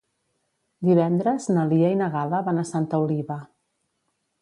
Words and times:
Divendres 0.87 1.47
na 1.57 1.67
Lia 1.73 1.93
i 1.97 2.01
na 2.01 2.09
Gal·la 2.17 2.43
van 2.51 2.65
a 2.65 2.67
Santa 2.73 3.05
Oliva. 3.07 3.43